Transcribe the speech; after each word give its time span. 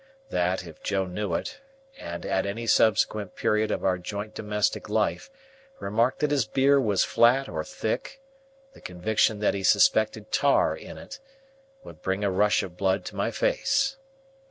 That, 0.31 0.65
if 0.65 0.81
Joe 0.81 1.05
knew 1.05 1.35
it, 1.35 1.61
and 1.95 2.25
at 2.25 2.47
any 2.47 2.65
subsequent 2.65 3.35
period 3.35 3.69
of 3.69 3.85
our 3.85 3.99
joint 3.99 4.33
domestic 4.33 4.89
life 4.89 5.29
remarked 5.79 6.21
that 6.21 6.31
his 6.31 6.47
beer 6.47 6.81
was 6.81 7.03
flat 7.03 7.47
or 7.47 7.63
thick, 7.63 8.19
the 8.73 8.81
conviction 8.81 9.41
that 9.41 9.53
he 9.53 9.61
suspected 9.61 10.31
tar 10.31 10.75
in 10.75 10.97
it, 10.97 11.19
would 11.83 12.01
bring 12.01 12.23
a 12.23 12.31
rush 12.31 12.63
of 12.63 12.77
blood 12.77 13.05
to 13.05 13.15
my 13.15 13.29
face. 13.29 13.97